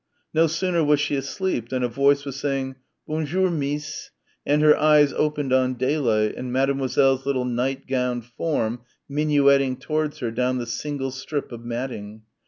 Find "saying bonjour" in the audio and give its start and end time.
2.35-3.51